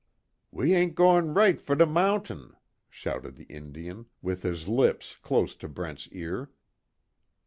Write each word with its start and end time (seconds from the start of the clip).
"We 0.49 0.73
ain' 0.73 0.93
goin' 0.95 1.35
right 1.35 1.61
fer 1.61 1.75
de 1.75 1.85
mountaine," 1.85 2.55
shouted 2.89 3.35
the 3.35 3.43
Indian, 3.43 4.07
with 4.19 4.41
his 4.41 4.67
lips 4.67 5.17
close 5.21 5.53
to 5.57 5.67
Brent's 5.67 6.07
ear. 6.07 6.49